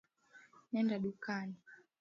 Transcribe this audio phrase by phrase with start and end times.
[0.71, 1.55] Nenda dukani